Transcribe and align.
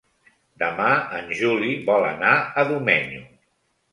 Demà 0.61 0.87
en 1.17 1.27
Juli 1.41 1.69
vol 1.89 2.07
anar 2.07 2.33
a 2.61 2.65
Domenyo. 2.71 3.23